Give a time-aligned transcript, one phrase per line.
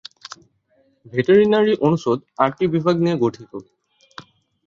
[1.05, 3.51] Veterinary অনুষদ আটটি বিভাগ নিয়ে গঠিত।